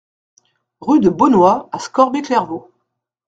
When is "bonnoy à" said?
1.09-1.77